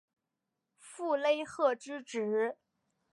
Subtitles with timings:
[0.79, 2.57] 傅勒赫之子。